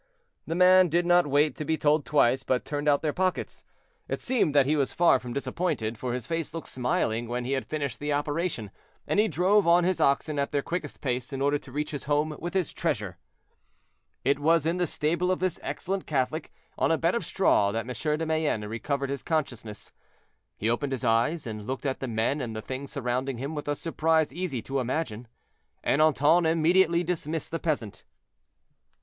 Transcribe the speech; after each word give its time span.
The 0.47 0.55
man 0.55 0.89
did 0.89 1.05
not 1.05 1.27
wait 1.27 1.55
to 1.57 1.63
be 1.63 1.77
told 1.77 2.07
twice, 2.07 2.41
but 2.41 2.65
turned 2.65 2.87
out 2.87 3.03
their 3.03 3.13
pockets. 3.13 3.63
It 4.07 4.19
seemed 4.19 4.55
that 4.55 4.65
he 4.65 4.75
was 4.75 4.93
far 4.93 5.19
from 5.19 5.31
disappointed, 5.31 5.95
for 5.95 6.13
his 6.15 6.25
face 6.25 6.55
looked 6.55 6.69
smiling 6.69 7.27
when 7.27 7.45
he 7.45 7.51
had 7.51 7.67
finished 7.67 7.99
the 7.99 8.11
operation, 8.11 8.71
and 9.05 9.19
he 9.19 9.27
drove 9.27 9.67
on 9.67 9.83
his 9.83 10.01
oxen 10.01 10.39
at 10.39 10.51
their 10.51 10.63
quickest 10.63 11.01
pace, 11.01 11.31
in 11.31 11.39
order 11.39 11.59
to 11.59 11.71
reach 11.71 11.91
his 11.91 12.05
home 12.05 12.35
with 12.39 12.55
his 12.55 12.73
treasure. 12.73 13.19
It 14.25 14.39
was 14.39 14.65
in 14.65 14.77
the 14.77 14.87
stable 14.87 15.29
of 15.29 15.37
this 15.37 15.59
excellent 15.61 16.07
Catholic, 16.07 16.51
on 16.79 16.89
a 16.89 16.97
bed 16.97 17.13
of 17.13 17.23
straw, 17.23 17.71
that 17.71 17.87
M. 17.87 18.17
de 18.17 18.25
Mayenne 18.25 18.67
recovered 18.67 19.11
his 19.11 19.21
consciousness. 19.21 19.91
He 20.57 20.67
opened 20.67 20.93
his 20.93 21.03
eyes, 21.03 21.45
and 21.45 21.67
looked 21.67 21.85
at 21.85 21.99
the 21.99 22.07
men 22.07 22.41
and 22.41 22.55
the 22.55 22.61
things 22.63 22.91
surrounding 22.91 23.37
him 23.37 23.53
with 23.53 23.67
a 23.67 23.75
surprise 23.75 24.33
easy 24.33 24.63
to 24.63 24.79
imagine. 24.79 25.27
Ernanton 25.85 26.47
immediately 26.51 27.03
dismissed 27.03 27.51
the 27.51 27.59
peasant. 27.59 28.03